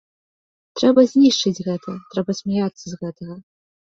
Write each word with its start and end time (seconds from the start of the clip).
Трэба 0.79 1.01
знішчыць 1.11 1.63
гэта, 1.67 1.91
трэба 2.15 2.31
смяяцца 2.39 2.83
з 2.87 2.93
гэтага. 3.05 3.35